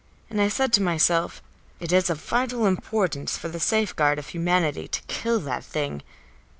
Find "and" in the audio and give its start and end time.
0.31-0.41